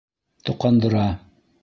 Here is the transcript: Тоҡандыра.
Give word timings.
Тоҡандыра. 0.51 1.07